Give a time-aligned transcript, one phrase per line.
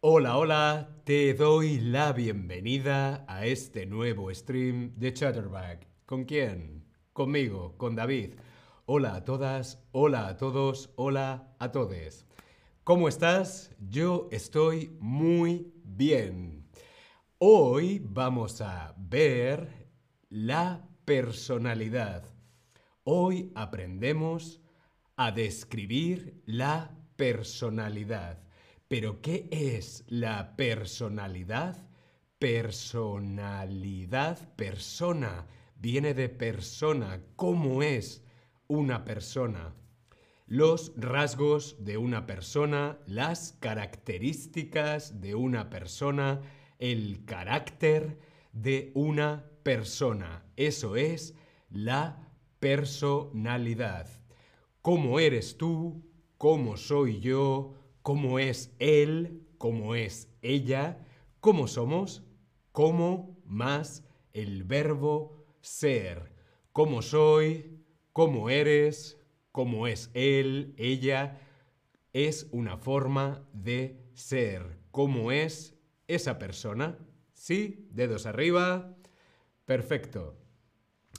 [0.00, 5.88] Hola, hola, te doy la bienvenida a este nuevo stream de Chatterback.
[6.04, 6.84] ¿Con quién?
[7.14, 8.34] Conmigo, con David.
[8.84, 12.26] Hola a todas, hola a todos, hola a todes.
[12.84, 13.74] ¿Cómo estás?
[13.88, 16.68] Yo estoy muy bien.
[17.38, 19.88] Hoy vamos a ver
[20.28, 22.22] la personalidad.
[23.02, 24.60] Hoy aprendemos
[25.16, 28.45] a describir la personalidad.
[28.88, 31.76] Pero ¿qué es la personalidad?
[32.38, 37.20] Personalidad, persona, viene de persona.
[37.34, 38.22] ¿Cómo es
[38.68, 39.74] una persona?
[40.46, 46.42] Los rasgos de una persona, las características de una persona,
[46.78, 48.20] el carácter
[48.52, 50.44] de una persona.
[50.54, 51.34] Eso es
[51.70, 54.08] la personalidad.
[54.80, 56.04] ¿Cómo eres tú?
[56.38, 57.74] ¿Cómo soy yo?
[58.06, 61.04] Cómo es él, cómo es ella,
[61.40, 62.22] cómo somos,
[62.70, 66.32] cómo más el verbo ser,
[66.70, 71.40] cómo soy, cómo eres, cómo es él, ella,
[72.12, 76.96] es una forma de ser, cómo es esa persona.
[77.32, 77.88] ¿Sí?
[77.90, 78.96] Dedos arriba.
[79.64, 80.38] Perfecto.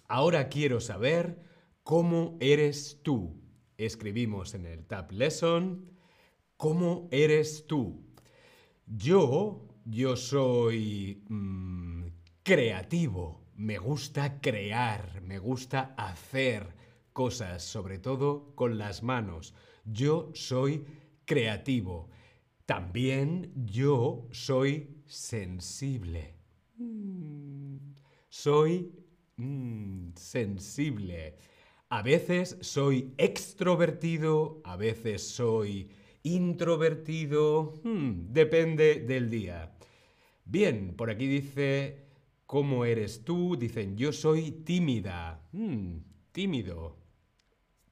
[0.07, 1.43] Ahora quiero saber
[1.83, 3.41] cómo eres tú.
[3.75, 5.96] Escribimos en el Tab Lesson
[6.57, 8.01] ¿Cómo eres tú?
[8.87, 12.05] Yo, yo soy mm,
[12.41, 13.43] creativo.
[13.57, 16.75] Me gusta crear, me gusta hacer
[17.13, 19.53] cosas, sobre todo con las manos.
[19.85, 20.83] Yo soy
[21.25, 22.09] creativo.
[22.65, 26.33] También yo soy sensible.
[26.77, 27.77] Mm,
[28.29, 28.91] soy
[29.35, 31.37] mm, sensible.
[31.89, 35.91] A veces soy extrovertido, a veces soy
[36.33, 39.77] introvertido, hmm, depende del día.
[40.45, 42.05] Bien, por aquí dice,
[42.45, 43.57] ¿cómo eres tú?
[43.57, 45.41] Dicen, yo soy tímida.
[45.51, 45.97] Hmm,
[46.31, 46.97] tímido.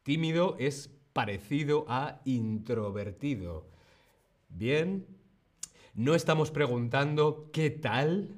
[0.03, 3.69] Tímido es parecido a introvertido.
[4.49, 5.05] Bien,
[5.93, 8.35] no estamos preguntando qué tal,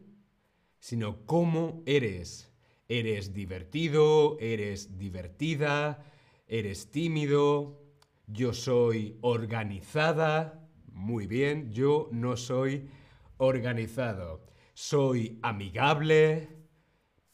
[0.79, 2.51] sino cómo eres.
[2.87, 4.37] ¿Eres divertido?
[4.39, 6.05] ¿Eres divertida?
[6.47, 7.86] ¿Eres tímido?
[8.27, 10.69] Yo soy organizada.
[10.91, 12.89] Muy bien, yo no soy
[13.37, 14.45] organizado.
[14.73, 16.49] Soy amigable.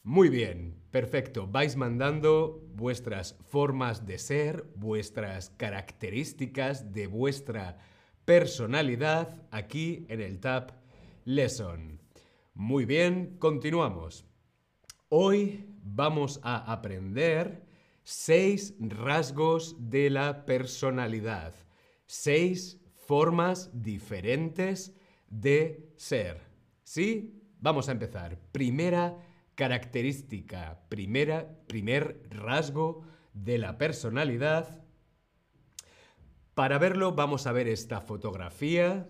[0.03, 1.47] Muy bien, perfecto.
[1.47, 7.79] Vais mandando vuestras formas de ser, vuestras características de vuestra
[8.23, 10.73] personalidad aquí en el tab
[11.25, 11.99] Lesson.
[12.53, 14.25] Muy bien, continuamos.
[15.09, 17.72] Hoy vamos a aprender
[18.03, 21.53] seis rasgos de la personalidad,
[22.05, 24.93] seis formas diferentes
[25.29, 26.41] de ser.
[26.83, 27.41] ¿Sí?
[27.59, 28.37] Vamos a empezar.
[28.51, 29.17] Primera
[29.55, 33.03] característica, primera, primer rasgo
[33.33, 34.83] de la personalidad.
[36.53, 39.09] Para verlo vamos a ver esta fotografía.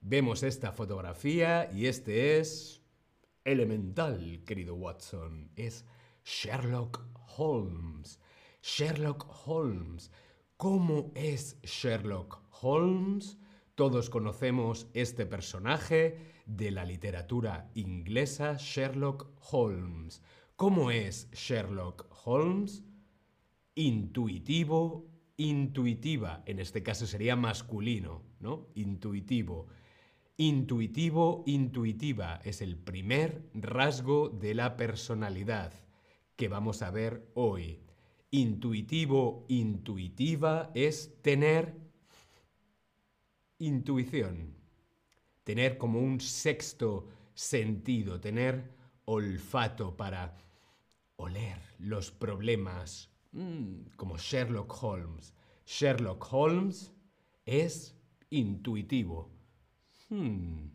[0.00, 2.82] Vemos esta fotografía y este es
[3.44, 5.50] elemental, querido Watson.
[5.56, 5.84] Es
[6.24, 8.20] Sherlock Holmes.
[8.62, 10.10] Sherlock Holmes.
[10.56, 13.38] ¿Cómo es Sherlock Holmes?
[13.74, 20.22] Todos conocemos este personaje de la literatura inglesa, Sherlock Holmes.
[20.56, 22.84] ¿Cómo es Sherlock Holmes?
[23.74, 26.42] Intuitivo, intuitiva.
[26.46, 28.68] En este caso sería masculino, ¿no?
[28.74, 29.66] Intuitivo.
[30.36, 35.83] Intuitivo, intuitiva es el primer rasgo de la personalidad
[36.36, 37.80] que vamos a ver hoy.
[38.30, 41.76] Intuitivo, intuitiva es tener
[43.58, 44.56] intuición,
[45.44, 48.74] tener como un sexto sentido, tener
[49.04, 50.36] olfato para
[51.16, 55.32] oler los problemas, mm, como Sherlock Holmes.
[55.64, 56.92] Sherlock Holmes
[57.46, 57.96] es
[58.30, 59.30] intuitivo.
[60.08, 60.70] Hmm.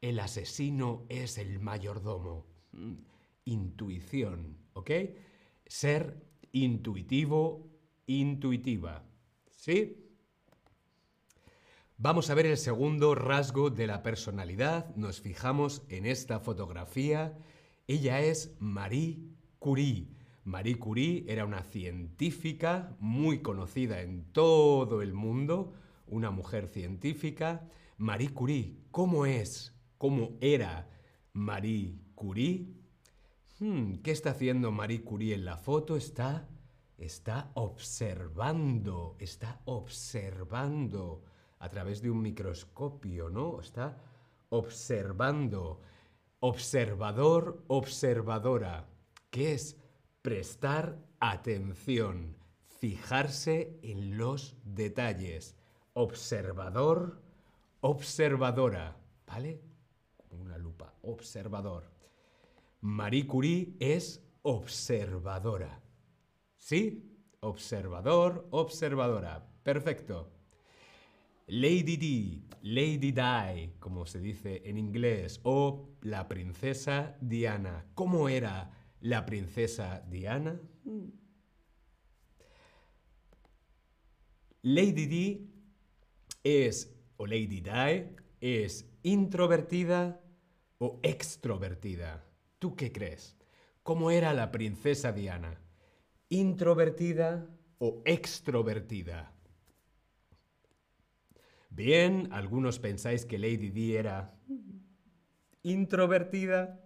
[0.00, 2.46] El asesino es el mayordomo.
[2.72, 3.13] Hmm
[3.44, 4.90] intuición, ¿ok?
[5.66, 7.70] Ser intuitivo,
[8.06, 9.04] intuitiva,
[9.50, 10.04] ¿sí?
[11.96, 14.94] Vamos a ver el segundo rasgo de la personalidad.
[14.96, 17.38] Nos fijamos en esta fotografía.
[17.86, 19.20] Ella es Marie
[19.60, 20.08] Curie.
[20.42, 25.72] Marie Curie era una científica muy conocida en todo el mundo,
[26.06, 27.68] una mujer científica.
[27.96, 29.72] Marie Curie, ¿cómo es?
[29.96, 30.90] ¿Cómo era
[31.32, 32.73] Marie Curie?
[33.60, 35.96] Hmm, ¿Qué está haciendo Marie Curie en la foto?
[35.96, 36.48] Está,
[36.98, 41.22] está observando, está observando
[41.60, 43.60] a través de un microscopio, ¿no?
[43.60, 43.96] Está
[44.48, 45.80] observando.
[46.40, 48.88] Observador, observadora.
[49.30, 49.76] ¿Qué es?
[50.20, 52.36] Prestar atención,
[52.80, 55.54] fijarse en los detalles.
[55.92, 57.22] Observador,
[57.82, 58.96] observadora,
[59.28, 59.62] ¿vale?
[60.30, 61.93] Una lupa, observador.
[62.84, 65.82] Marie Curie es observadora.
[66.58, 67.18] ¿Sí?
[67.40, 69.48] Observador, observadora.
[69.62, 70.30] Perfecto.
[71.46, 77.86] Lady Di, Lady Di, como se dice en inglés, o la princesa Diana.
[77.94, 78.70] ¿Cómo era
[79.00, 80.60] la princesa Diana?
[84.60, 85.50] Lady Di
[86.42, 90.20] es, o Lady Di, es introvertida
[90.76, 92.33] o extrovertida.
[92.64, 93.36] ¿Tú qué crees?
[93.82, 95.60] ¿Cómo era la princesa Diana?
[96.30, 97.46] ¿Introvertida
[97.76, 99.34] o extrovertida?
[101.68, 104.34] Bien, algunos pensáis que Lady Di era
[105.62, 106.80] introvertida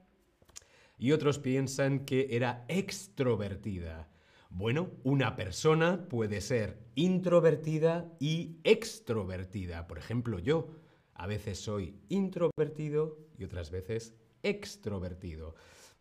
[0.98, 4.10] y otros piensan que era extrovertida.
[4.50, 9.86] Bueno, una persona puede ser introvertida y extrovertida.
[9.86, 10.70] Por ejemplo, yo
[11.14, 15.54] a veces soy introvertido y otras veces extrovertido.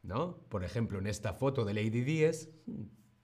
[0.04, 0.38] ¿No?
[0.50, 2.50] Por ejemplo, en esta foto de Lady Di es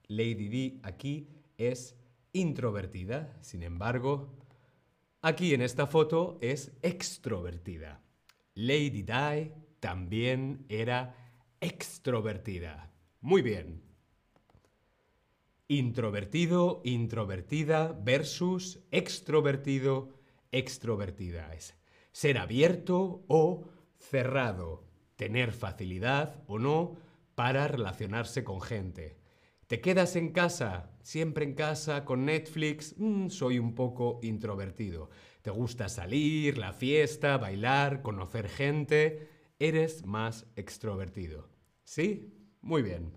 [0.08, 1.96] Lady Di aquí es
[2.32, 3.38] introvertida.
[3.40, 4.34] Sin embargo,
[5.22, 8.02] aquí en esta foto es extrovertida.
[8.54, 11.16] Lady Di también era
[11.60, 12.90] extrovertida.
[13.20, 13.82] Muy bien.
[15.68, 20.10] Introvertido, introvertida versus extrovertido,
[20.52, 21.54] extrovertida.
[21.54, 21.74] Es
[22.12, 23.64] ser abierto o
[23.98, 24.84] cerrado.
[25.16, 26.96] Tener facilidad o no
[27.34, 29.16] para relacionarse con gente.
[29.66, 30.90] ¿Te quedas en casa?
[31.02, 32.94] Siempre en casa, con Netflix.
[32.98, 35.10] Mm, soy un poco introvertido.
[35.42, 39.28] ¿Te gusta salir, la fiesta, bailar, conocer gente?
[39.58, 41.48] Eres más extrovertido.
[41.82, 42.34] ¿Sí?
[42.60, 43.12] Muy bien.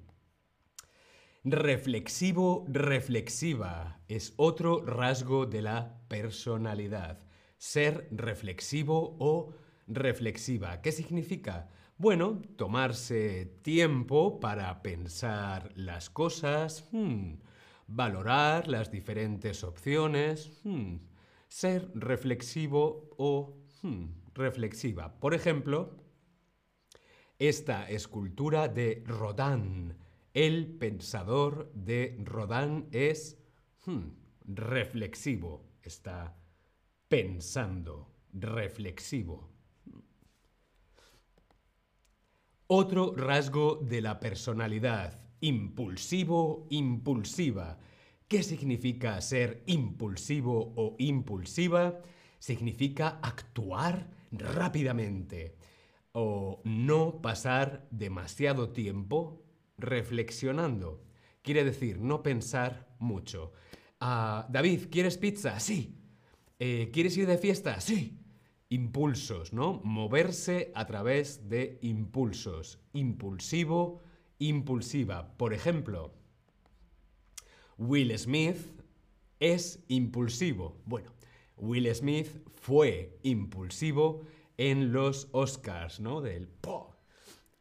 [1.44, 7.20] Reflexivo, reflexiva es otro rasgo de la personalidad.
[7.58, 9.54] Ser reflexivo o
[9.88, 10.82] reflexiva.
[10.82, 11.70] ¿Qué significa?
[12.00, 17.38] Bueno, tomarse tiempo para pensar las cosas, hmm,
[17.88, 20.98] valorar las diferentes opciones, hmm,
[21.48, 25.20] ser reflexivo o hmm, reflexiva.
[25.20, 25.98] Por ejemplo,
[27.40, 29.98] esta escultura de Rodin,
[30.36, 33.40] el pensador de Rodin es
[34.46, 36.38] reflexivo, está
[37.10, 39.56] pensando, reflexivo.
[42.69, 47.80] Otro rasgo de la personalidad, impulsivo, impulsiva.
[48.28, 52.02] ¿Qué significa ser impulsivo o impulsiva?
[52.40, 55.56] Significa actuar rápidamente
[56.12, 59.46] o no pasar demasiado tiempo
[59.78, 61.06] reflexionando.
[61.44, 63.54] Quiere decir, no pensar mucho.
[64.02, 65.58] Ah, David, ¿quieres pizza?
[65.62, 66.02] Sí.
[66.60, 67.80] Eh, ¿Quieres ir de fiesta?
[67.80, 68.27] Sí
[68.69, 69.81] impulsos, ¿no?
[69.84, 72.80] Moverse a través de impulsos.
[72.94, 74.02] Impulsivo,
[74.40, 75.38] impulsiva.
[75.38, 76.14] Por ejemplo,
[77.78, 78.58] Will Smith
[79.40, 80.78] es impulsivo.
[80.86, 81.12] Bueno,
[81.57, 84.21] Will Smith fue impulsivo
[84.57, 86.21] en los Oscars, ¿no?
[86.21, 86.95] Del po.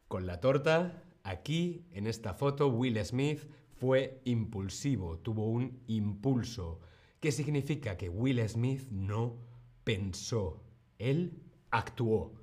[0.07, 6.79] Con la torta, aquí en esta foto, Will Smith fue impulsivo, tuvo un impulso.
[7.19, 7.97] ¿Qué significa?
[7.97, 9.37] Que Will Smith no
[9.83, 10.63] pensó,
[10.99, 12.33] él actuó,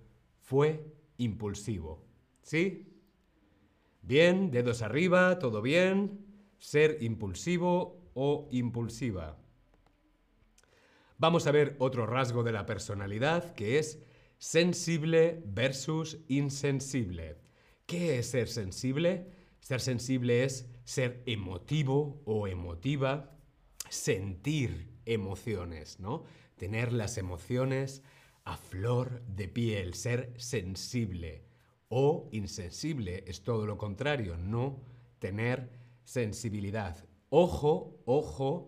[0.40, 0.84] fue
[1.16, 2.04] impulsivo.
[2.42, 2.94] ¿Sí?
[4.02, 6.26] Bien, dedos arriba, todo bien.
[6.58, 9.38] Ser impulsivo o impulsiva.
[11.16, 14.02] Vamos a ver otro rasgo de la personalidad que es
[14.38, 17.38] sensible versus insensible.
[17.87, 19.30] ¿Qué es ser sensible?
[19.61, 23.38] Ser sensible es ser emotivo o emotiva,
[23.88, 26.25] sentir emociones, ¿no?
[26.56, 28.02] Tener las emociones
[28.44, 31.44] a flor de piel, ser sensible.
[31.88, 34.80] O insensible es todo lo contrario, no
[35.18, 35.70] tener
[36.04, 37.04] sensibilidad.
[37.30, 38.66] Ojo, ojo,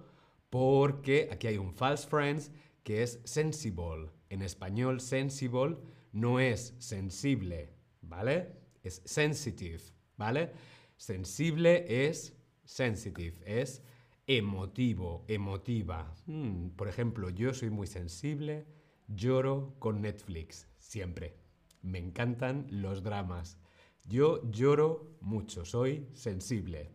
[0.51, 2.51] porque aquí hay un false friends
[2.83, 4.11] que es sensible.
[4.31, 5.77] En español, sensible
[6.13, 8.53] no es sensible, ¿vale?
[8.83, 9.83] Es sensitive,
[10.17, 10.53] ¿vale?
[10.97, 13.83] Sensible es sensitive, es
[14.27, 16.15] emotivo, emotiva.
[16.27, 18.67] Hmm, por ejemplo, yo soy muy sensible
[19.09, 21.37] Lloro con Netflix, siempre.
[21.83, 23.59] Me encantan los dramas.
[24.05, 26.91] Yo lloro mucho, soy sensible.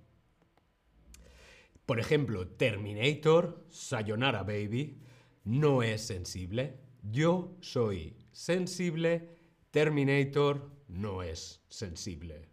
[1.86, 5.02] Por ejemplo, Terminator, Sayonara Baby,
[5.44, 6.80] no es sensible.
[7.04, 9.30] Yo soy sensible.
[9.72, 12.50] Terminator no es sensible.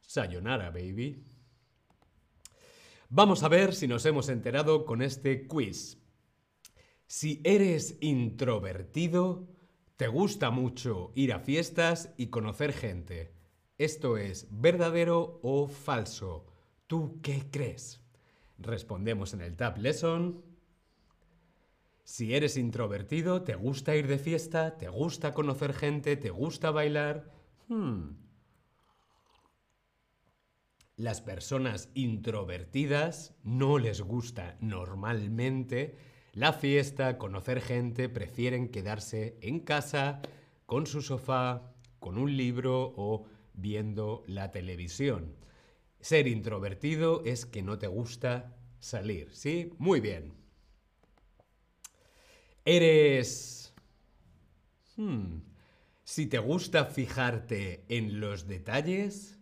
[0.00, 1.22] Sayonara, baby.
[3.08, 5.99] Vamos a ver si nos hemos enterado con este quiz.
[7.12, 9.48] Si eres introvertido,
[9.96, 13.34] te gusta mucho ir a fiestas y conocer gente.
[13.78, 16.46] ¿Esto es verdadero o falso?
[16.86, 18.00] ¿Tú qué crees?
[18.58, 20.44] Respondemos en el Tab Lesson.
[22.04, 27.34] Si eres introvertido, te gusta ir de fiesta, te gusta conocer gente, te gusta bailar.
[27.66, 28.18] Hmm.
[30.94, 40.20] Las personas introvertidas no les gusta normalmente la fiesta, conocer gente, prefieren quedarse en casa
[40.66, 45.34] con su sofá, con un libro o viendo la televisión.
[46.00, 49.72] Ser introvertido es que no te gusta salir, ¿sí?
[49.78, 50.32] Muy bien.
[52.64, 53.74] Eres...
[54.96, 55.40] Hmm.
[56.04, 59.38] Si te gusta fijarte en los detalles,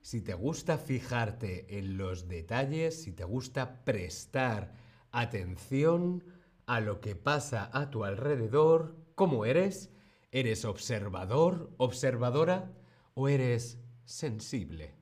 [0.00, 4.72] si te gusta fijarte en los detalles, si te gusta prestar
[5.20, 6.24] atención
[6.66, 9.90] a lo que pasa a tu alrededor, ¿cómo eres?
[10.30, 12.72] ¿Eres observador, observadora
[13.14, 14.94] o eres sensible?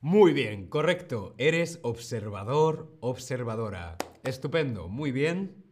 [0.00, 1.34] Muy bien, correcto.
[1.38, 3.96] Eres observador, observadora.
[4.24, 5.62] Estupendo, muy bien.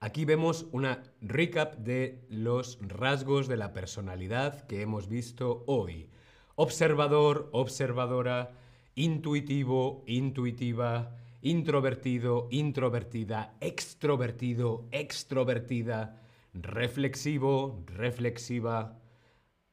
[0.00, 6.10] Aquí vemos una recap de los rasgos de la personalidad que hemos visto hoy.
[6.56, 8.52] Observador, observadora,
[8.96, 16.20] intuitivo, intuitiva, introvertido, introvertida, extrovertido, extrovertida,
[16.52, 18.98] reflexivo, reflexiva,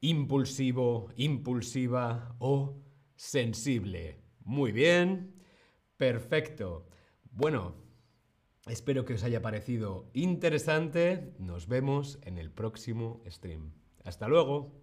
[0.02, 2.76] impulsivo, impulsiva o
[3.16, 4.20] sensible.
[4.44, 5.34] Muy bien,
[5.98, 6.86] perfecto.
[7.32, 7.82] Bueno,
[8.66, 11.34] Espero que os haya parecido interesante.
[11.38, 13.74] Nos vemos en el próximo stream.
[14.06, 14.83] Hasta luego.